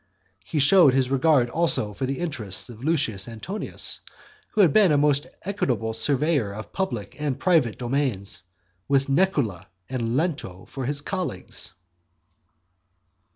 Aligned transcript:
He 0.43 0.57
showed 0.59 0.95
his 0.95 1.11
regard 1.11 1.47
also 1.51 1.93
for 1.93 2.07
the 2.07 2.17
interests 2.17 2.69
of 2.69 2.83
Lucius 2.83 3.27
Antonius, 3.27 3.99
who 4.49 4.61
had 4.61 4.73
been 4.73 4.91
a 4.91 4.97
most 4.97 5.27
equitable 5.43 5.93
surveyor 5.93 6.51
of 6.53 6.73
private 6.73 7.13
and 7.19 7.39
public 7.39 7.77
domains, 7.77 8.41
with 8.87 9.05
Nucula 9.09 9.67
and 9.87 10.17
Lento 10.17 10.65
for 10.65 10.87
his 10.87 11.01
colleagues. 11.01 11.75